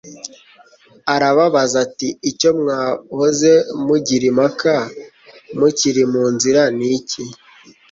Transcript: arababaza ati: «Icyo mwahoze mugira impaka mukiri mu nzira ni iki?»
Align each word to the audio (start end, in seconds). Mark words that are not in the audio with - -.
arababaza 1.13 1.75
ati: 1.85 2.07
«Icyo 2.29 2.49
mwahoze 2.59 3.51
mugira 3.85 4.23
impaka 4.31 4.75
mukiri 5.57 6.03
mu 6.13 6.23
nzira 6.33 6.61
ni 6.77 6.87
iki?» 6.97 7.23